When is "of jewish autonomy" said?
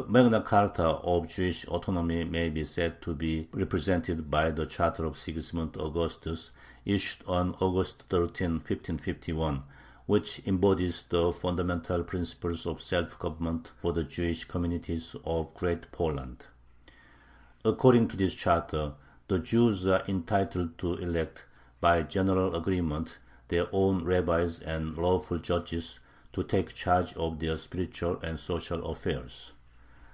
0.86-2.24